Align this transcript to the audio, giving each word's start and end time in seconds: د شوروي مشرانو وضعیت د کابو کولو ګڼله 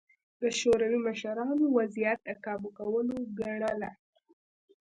د 0.41 0.43
شوروي 0.59 0.99
مشرانو 1.07 1.65
وضعیت 1.77 2.19
د 2.27 2.29
کابو 2.45 2.69
کولو 2.77 3.15
ګڼله 3.39 3.91